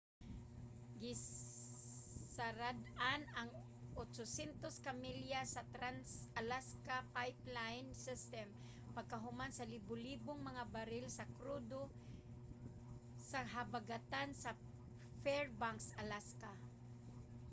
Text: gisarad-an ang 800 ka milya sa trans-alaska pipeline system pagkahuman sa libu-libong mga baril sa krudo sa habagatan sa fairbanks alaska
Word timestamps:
gisarad-an 1.01 3.21
ang 3.39 3.49
800 4.01 4.85
ka 4.85 4.91
milya 5.03 5.41
sa 5.53 5.61
trans-alaska 5.73 6.97
pipeline 7.17 7.89
system 8.05 8.47
pagkahuman 8.95 9.51
sa 9.53 9.69
libu-libong 9.73 10.39
mga 10.49 10.63
baril 10.73 11.05
sa 11.17 11.29
krudo 11.37 11.83
sa 13.31 13.39
habagatan 13.55 14.29
sa 14.43 14.51
fairbanks 15.23 15.87
alaska 16.03 16.51